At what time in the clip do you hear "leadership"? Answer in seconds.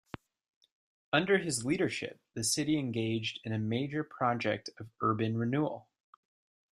1.63-2.19